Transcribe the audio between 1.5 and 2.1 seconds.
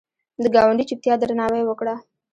وکړه